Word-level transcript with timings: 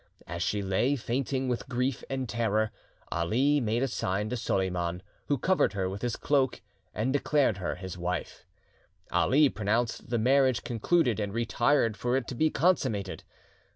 As 0.25 0.41
she 0.41 0.63
lay, 0.63 0.95
fainting 0.95 1.47
with 1.47 1.69
grief 1.69 2.03
and 2.09 2.27
terror, 2.27 2.71
Ali 3.11 3.59
made, 3.61 3.83
a 3.83 3.87
sign 3.87 4.29
to 4.29 4.35
Soliman, 4.35 5.03
who 5.27 5.37
covered 5.37 5.73
her 5.73 5.87
with 5.87 6.01
his 6.01 6.15
cloak, 6.15 6.59
and 6.91 7.13
declared 7.13 7.57
her 7.57 7.75
his 7.75 7.99
wife. 7.99 8.43
Ali 9.11 9.47
pronounced 9.47 10.09
the 10.09 10.17
marriage 10.17 10.63
concluded, 10.63 11.19
and 11.19 11.35
retired 11.35 11.95
for 11.97 12.17
it 12.17 12.25
to 12.29 12.33
be 12.33 12.49
consummated. 12.49 13.23